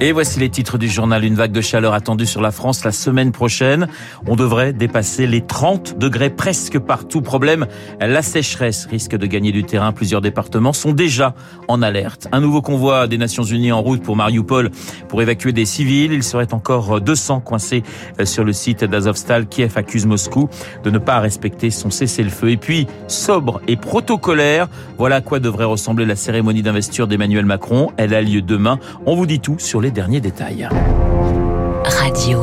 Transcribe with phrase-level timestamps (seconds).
[0.00, 1.22] Et voici les titres du journal.
[1.24, 3.86] Une vague de chaleur attendue sur la France la semaine prochaine.
[4.26, 7.22] On devrait dépasser les 30 degrés presque partout.
[7.22, 7.68] Problème,
[8.00, 9.92] la sécheresse risque de gagner du terrain.
[9.92, 11.36] Plusieurs départements sont déjà
[11.68, 12.26] en alerte.
[12.32, 14.72] Un nouveau convoi des Nations Unies en route pour Mariupol
[15.08, 16.12] pour évacuer des civils.
[16.12, 17.84] Il serait encore 200 coincés
[18.24, 19.46] sur le site d'Azovstal.
[19.46, 20.48] Kiev accuse Moscou
[20.82, 22.50] de ne pas respecter son cessez-le-feu.
[22.50, 24.66] Et puis, sobre et protocolaire,
[24.98, 27.92] voilà à quoi devrait ressembler la cérémonie d'investiture d'Emmanuel Macron.
[27.98, 28.80] Elle a lieu demain.
[29.16, 30.68] Vous dit tout sur les derniers détails.
[31.84, 32.40] Radio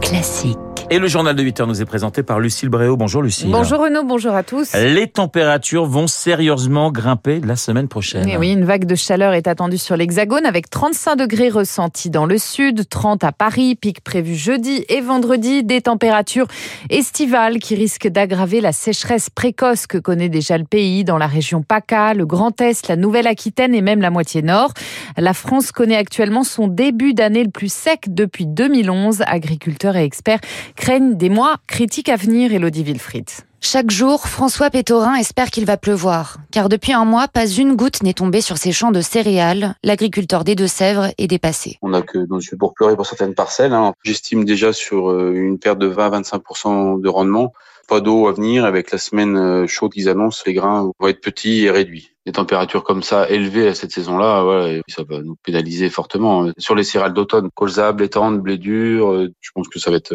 [0.00, 0.69] classique.
[0.92, 2.96] Et le journal de 8 heures nous est présenté par Lucille Bréau.
[2.96, 3.48] Bonjour Lucille.
[3.48, 4.74] Bonjour Renaud, bonjour à tous.
[4.74, 8.28] Les températures vont sérieusement grimper la semaine prochaine.
[8.28, 12.26] Et oui, une vague de chaleur est attendue sur l'Hexagone avec 35 degrés ressentis dans
[12.26, 16.48] le sud, 30 à Paris, pic prévu jeudi et vendredi, des températures
[16.88, 21.62] estivales qui risquent d'aggraver la sécheresse précoce que connaît déjà le pays dans la région
[21.62, 24.74] PACA, le Grand Est, la Nouvelle-Aquitaine et même la moitié nord.
[25.16, 29.22] La France connaît actuellement son début d'année le plus sec depuis 2011.
[29.28, 30.40] Agriculteurs et experts
[30.80, 33.28] craignent des mois critiques à venir, Elodie Wilfried.
[33.60, 38.02] Chaque jour, François Pétorin espère qu'il va pleuvoir, car depuis un mois, pas une goutte
[38.02, 39.74] n'est tombée sur ses champs de céréales.
[39.84, 41.76] L'agriculteur des Deux-Sèvres est dépassé.
[41.82, 43.74] On n'a que nos yeux pour pleurer pour certaines parcelles.
[43.74, 43.92] Hein.
[44.04, 47.52] J'estime déjà sur euh, une perte de 20-25% de rendement.
[47.90, 48.64] Pas d'eau à venir.
[48.64, 52.30] Avec la semaine euh, chaude qu'ils annoncent, les grains vont être petits et réduits des
[52.32, 56.52] températures comme ça élevées à cette saison-là, ça va nous pénaliser fortement.
[56.56, 59.96] Sur les céréales d'automne, colza, blé tendre, blé dur, euh, je pense que ça va
[59.96, 60.14] être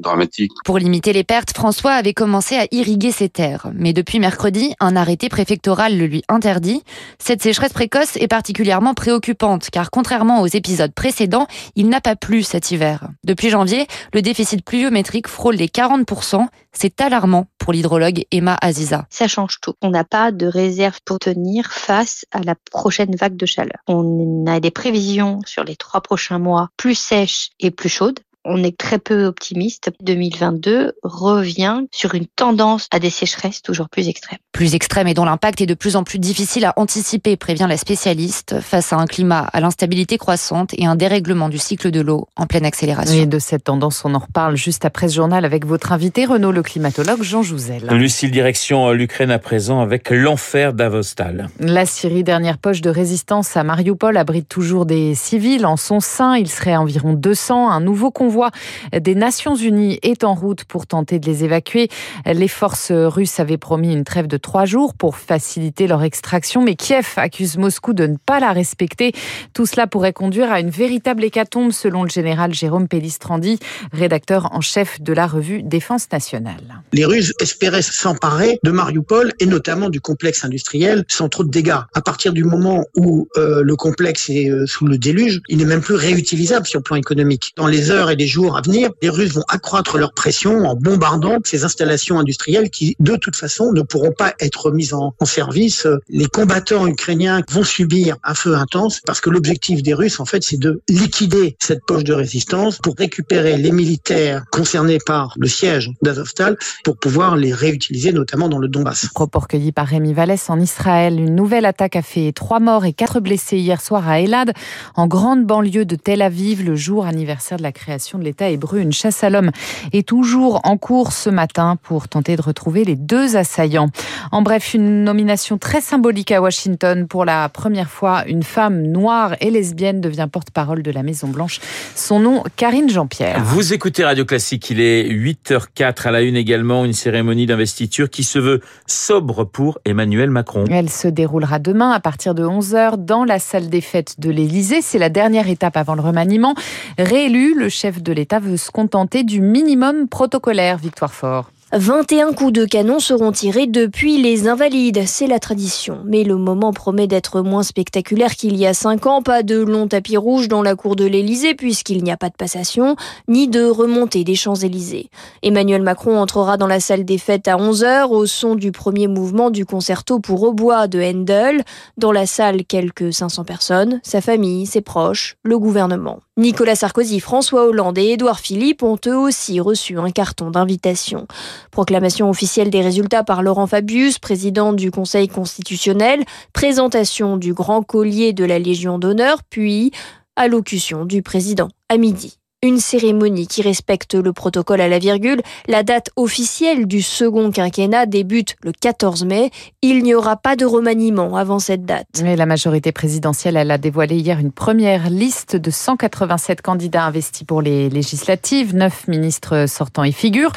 [0.00, 0.52] dramatique.
[0.64, 3.68] Pour limiter les pertes, François avait commencé à irriguer ses terres.
[3.74, 6.82] Mais depuis mercredi, un arrêté préfectoral le lui interdit.
[7.18, 12.42] Cette sécheresse précoce est particulièrement préoccupante car contrairement aux épisodes précédents, il n'a pas plu
[12.42, 13.08] cet hiver.
[13.24, 16.46] Depuis janvier, le déficit pluviométrique frôle les 40%.
[16.72, 19.06] C'est alarmant pour l'hydrologue Emma Aziza.
[19.10, 19.74] Ça change tout.
[19.82, 23.78] On n'a pas de réserve pour tenir face à la prochaine vague de chaleur.
[23.88, 28.62] On a des prévisions sur les trois prochains mois plus sèches et plus chaudes on
[28.62, 29.90] est très peu optimiste.
[30.00, 34.38] 2022 revient sur une tendance à des sécheresses toujours plus extrêmes.
[34.52, 37.76] Plus extrêmes et dont l'impact est de plus en plus difficile à anticiper, prévient la
[37.76, 42.28] spécialiste, face à un climat à l'instabilité croissante et un dérèglement du cycle de l'eau
[42.36, 43.20] en pleine accélération.
[43.20, 46.52] Et de cette tendance, on en reparle juste après ce journal avec votre invité, Renaud,
[46.52, 47.86] le climatologue Jean Jouzel.
[47.90, 51.48] Lucille, direction l'Ukraine à présent avec l'enfer d'Avostal.
[51.58, 56.36] La Syrie, dernière poche de résistance à Mariupol, abrite toujours des civils en son sein.
[56.36, 57.70] Il serait environ 200.
[57.70, 58.52] Un nouveau convoi
[58.96, 61.88] des Nations Unies est en route pour tenter de les évacuer.
[62.26, 66.76] Les forces russes avaient promis une trêve de trois jours pour faciliter leur extraction, mais
[66.76, 69.10] Kiev accuse Moscou de ne pas la respecter.
[69.52, 73.58] Tout cela pourrait conduire à une véritable hécatombe, selon le général Jérôme Pellistrandi,
[73.92, 76.82] rédacteur en chef de la revue Défense nationale.
[76.92, 81.80] Les Russes espéraient s'emparer de Mariupol et notamment du complexe industriel sans trop de dégâts.
[81.94, 85.64] À partir du moment où euh, le complexe est euh, sous le déluge, il n'est
[85.64, 87.40] même plus réutilisable sur le plan économique.
[87.56, 90.74] Dans les heures et les jours à venir, les Russes vont accroître leur pression en
[90.74, 95.24] bombardant ces installations industrielles qui, de toute façon, ne pourront pas être mises en, en
[95.24, 95.86] service.
[96.10, 100.44] Les combattants ukrainiens vont subir un feu intense parce que l'objectif des Russes, en fait,
[100.44, 105.90] c'est de liquider cette poche de résistance pour récupérer les militaires concernés par le siège
[106.02, 109.08] d'Azovstal pour pouvoir les réutiliser, notamment dans le Donbass.
[109.14, 111.18] Propos recueillis par Rémi Vallès en Israël.
[111.18, 114.52] Une nouvelle attaque a fait trois morts et quatre blessés hier soir à Elad,
[114.94, 118.80] en grande banlieue de Tel Aviv, le jour anniversaire de la création de l'État hébreu.
[118.80, 119.50] Une chasse à l'homme
[119.92, 123.90] est toujours en cours ce matin pour tenter de retrouver les deux assaillants.
[124.32, 127.06] En bref, une nomination très symbolique à Washington.
[127.06, 131.60] Pour la première fois, une femme noire et lesbienne devient porte-parole de la Maison-Blanche.
[131.94, 133.42] Son nom, Karine Jean-Pierre.
[133.44, 138.24] Vous écoutez Radio Classique, il est 8h04 à la une également, une cérémonie d'investiture qui
[138.24, 140.64] se veut sobre pour Emmanuel Macron.
[140.70, 144.82] Elle se déroulera demain à partir de 11h dans la salle des fêtes de l'Élysée.
[144.82, 146.54] C'est la dernière étape avant le remaniement.
[146.98, 151.50] Réélu, le chef de l'État veut se contenter du minimum protocolaire, Victoire Fort.
[151.72, 156.02] 21 coups de canon seront tirés depuis les Invalides, c'est la tradition.
[156.04, 159.22] Mais le moment promet d'être moins spectaculaire qu'il y a 5 ans.
[159.22, 162.34] Pas de long tapis rouge dans la cour de l'Élysée puisqu'il n'y a pas de
[162.34, 162.96] passation,
[163.28, 165.10] ni de remontée des Champs-Élysées.
[165.44, 169.50] Emmanuel Macron entrera dans la salle des fêtes à 11h au son du premier mouvement
[169.50, 171.62] du concerto pour hautbois de Handel.
[171.96, 176.18] Dans la salle, quelques 500 personnes, sa famille, ses proches, le gouvernement.
[176.36, 181.26] Nicolas Sarkozy, François Hollande et Édouard Philippe ont eux aussi reçu un carton d'invitation.
[181.70, 188.32] Proclamation officielle des résultats par Laurent Fabius, président du Conseil constitutionnel, présentation du grand collier
[188.32, 189.92] de la Légion d'honneur, puis
[190.36, 195.40] Allocution du président à midi une cérémonie qui respecte le protocole à la virgule.
[195.66, 199.50] La date officielle du second quinquennat débute le 14 mai.
[199.80, 202.06] Il n'y aura pas de remaniement avant cette date.
[202.22, 207.44] Mais la majorité présidentielle, elle a dévoilé hier une première liste de 187 candidats investis
[207.44, 208.74] pour les législatives.
[208.74, 210.52] Neuf ministres sortants y figurent,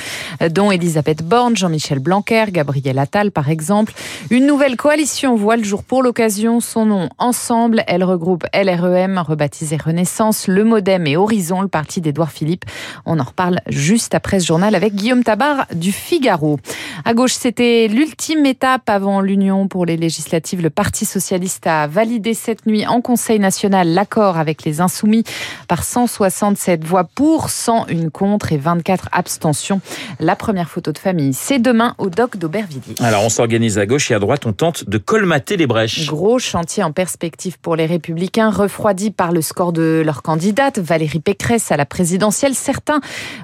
[0.52, 3.94] dont Elisabeth Borne, Jean-Michel Blanquer, Gabriel Attal par exemple.
[4.30, 6.60] Une nouvelle coalition voit le jour pour l'occasion.
[6.60, 7.84] Son nom Ensemble.
[7.88, 12.66] Elle regroupe LREM, rebaptisé Renaissance, le Modem et Horizon, le parti d'Edouard Philippe.
[13.06, 16.60] On en reparle juste après ce journal avec Guillaume Tabar du Figaro.
[17.06, 20.62] À gauche, c'était l'ultime étape avant l'union pour les législatives.
[20.62, 25.24] Le Parti socialiste a validé cette nuit en Conseil national l'accord avec les insoumis
[25.68, 29.82] par 167 voix pour, 101 contre et 24 abstentions.
[30.20, 32.96] La première photo de famille, c'est demain au doc d'Aubervilliers.
[33.00, 36.08] Alors on s'organise à gauche et à droite, on tente de colmater les brèches.
[36.08, 41.20] Gros chantier en perspective pour les républicains, refroidis par le score de leur candidate, Valérie
[41.20, 42.56] Pécresse à la présidentielle.
[42.56, 43.00] Certains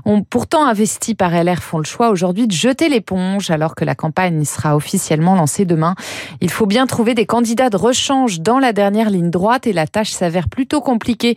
[0.05, 3.95] ont pourtant investi par LR font le choix aujourd'hui de jeter l'éponge alors que la
[3.95, 5.95] campagne sera officiellement lancée demain.
[6.41, 9.87] Il faut bien trouver des candidats de rechange dans la dernière ligne droite et la
[9.87, 11.35] tâche s'avère plutôt compliquée.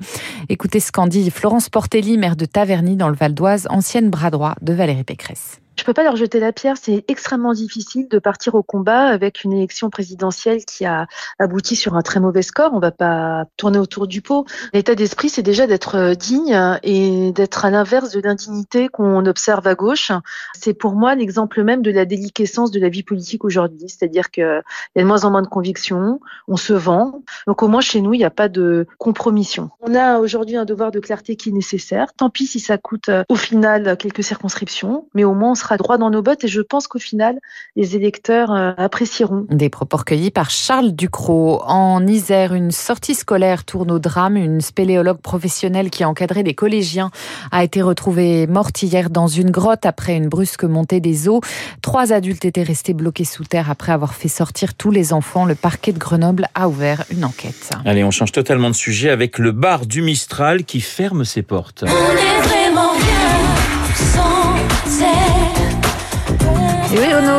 [0.49, 4.31] Écoutez ce qu'en dit Florence Portelli, maire de Taverny dans le Val d'Oise, ancienne bras
[4.31, 5.62] droit de Valérie Pécresse.
[5.77, 6.77] Je peux pas leur jeter la pierre.
[6.81, 11.07] C'est extrêmement difficile de partir au combat avec une élection présidentielle qui a
[11.39, 12.73] abouti sur un très mauvais score.
[12.75, 14.47] On va pas tourner autour du pot.
[14.73, 19.67] L'état d'esprit, c'est déjà d'être euh, digne et d'être à l'inverse de l'indignité qu'on observe
[19.67, 20.13] à gauche.
[20.55, 23.89] C'est pour moi l'exemple même de la déliquescence de la vie politique aujourd'hui.
[23.89, 27.23] C'est-à-dire qu'il y a de moins en moins de convictions, on se vend.
[27.47, 29.71] Donc au moins chez nous, il n'y a pas de compromission.
[29.81, 32.13] On a aujourd'hui un devoir de clarté qui est nécessaire.
[32.15, 35.99] Tant pis si ça coûte euh, au final quelques circonscriptions, mais au moins sera droit
[35.99, 37.39] dans nos bottes et je pense qu'au final,
[37.77, 39.47] les électeurs euh, apprécieront.
[39.49, 41.63] Des propos recueillis par Charles Ducrot.
[41.65, 44.37] En Isère, une sortie scolaire tourne au drame.
[44.37, 47.11] Une spéléologue professionnelle qui a encadré des collégiens
[47.51, 51.41] a été retrouvée morte hier dans une grotte après une brusque montée des eaux.
[51.81, 55.45] Trois adultes étaient restés bloqués sous terre après avoir fait sortir tous les enfants.
[55.45, 57.71] Le parquet de Grenoble a ouvert une enquête.
[57.85, 61.85] Allez, on change totalement de sujet avec le bar du Mistral qui ferme ses portes.
[61.87, 64.32] On est vraiment bien sans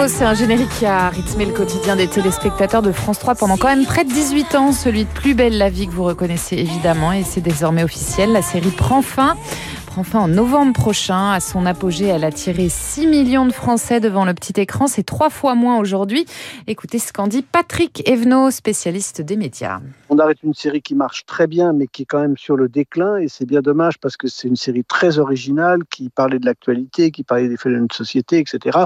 [0.08, 3.70] C'est un générique qui a rythmé le quotidien des téléspectateurs de France 3 pendant quand
[3.70, 7.12] même près de 18 ans, celui de Plus belle la vie que vous reconnaissez évidemment,
[7.12, 8.32] et c'est désormais officiel.
[8.34, 9.36] La série prend fin
[9.98, 11.32] enfin en novembre prochain.
[11.32, 14.88] À son apogée, elle a tiré 6 millions de Français devant le petit écran.
[14.88, 16.26] C'est trois fois moins aujourd'hui.
[16.68, 19.80] Écoutez ce qu'en dit Patrick Evenot, spécialiste des médias.
[20.10, 22.70] On arrête une série qui marche très bien, mais qui est quand même sur le
[22.70, 23.18] déclin.
[23.18, 27.12] Et c'est bien dommage parce que c'est une série très originale qui parlait de l'actualité,
[27.12, 28.80] qui parlait des phénomènes de société, etc.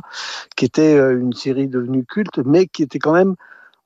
[0.56, 3.36] Qui était euh, une série devenue culte, mais qui était quand même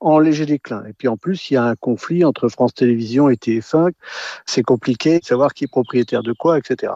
[0.02, 0.84] en léger déclin.
[0.86, 3.92] Et puis en plus, il y a un conflit entre France Télévisions et TF1.
[4.46, 6.92] C'est compliqué de savoir qui est propriétaire de quoi, etc.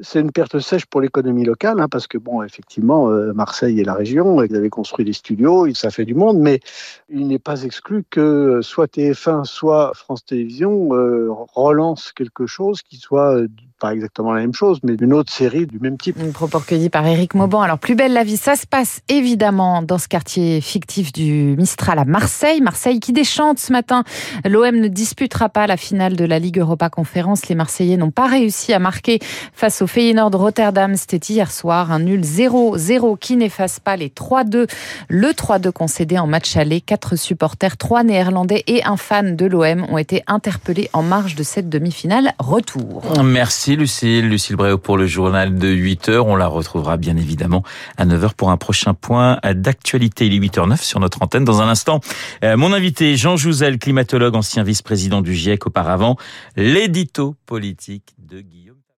[0.00, 3.84] C'est une perte sèche pour l'économie locale, hein, parce que bon, effectivement, euh, Marseille et
[3.84, 6.60] la région, ils avaient construit des studios, ça fait du monde, mais
[7.08, 12.96] il n'est pas exclu que soit TF1, soit France Télévisions euh, relance quelque chose qui
[12.96, 13.48] soit euh,
[13.80, 16.16] pas exactement la même chose, mais une autre série du même type.
[16.20, 17.62] Une propos recueillie par Éric Mauban.
[17.62, 21.98] Alors, plus belle la vie, ça se passe évidemment dans ce quartier fictif du Mistral
[21.98, 22.60] à Marseille.
[22.60, 24.04] Marseille qui déchante ce matin.
[24.44, 27.48] L'OM ne disputera pas la finale de la Ligue Europa Conférence.
[27.48, 29.18] Les Marseillais n'ont pas réussi à marquer
[29.52, 30.94] face au Feyenoord de Rotterdam.
[30.96, 31.92] C'était hier soir.
[31.92, 34.68] Un nul 0-0 qui n'efface pas les 3-2.
[35.08, 36.80] Le 3-2 concédé en match aller.
[36.80, 41.42] Quatre supporters, trois néerlandais et un fan de l'OM ont été interpellés en marge de
[41.42, 42.32] cette demi-finale.
[42.38, 43.02] Retour.
[43.22, 43.73] Merci.
[43.76, 44.28] Lucille.
[44.28, 46.26] Lucille Bréau pour le journal de 8 heures.
[46.26, 47.62] On la retrouvera bien évidemment
[47.96, 50.26] à 9 heures pour un prochain point d'actualité.
[50.26, 51.44] Il est 8h09 sur notre antenne.
[51.44, 52.00] Dans un instant,
[52.42, 56.16] euh, mon invité Jean Jouzel, climatologue, ancien vice-président du GIEC auparavant,
[56.56, 58.63] l'édito politique de Guillaume.